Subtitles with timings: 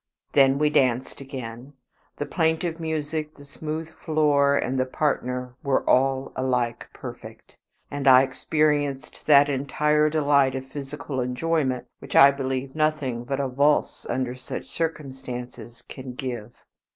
[0.33, 1.73] Then we danced again.
[2.17, 7.55] The plaintive music, the smooth floor, and the partner were all alike perfect,
[7.91, 13.47] and I experienced that entire delight of physical enjoyment which I believe nothing but a
[13.47, 16.51] valse under such circumstances can give.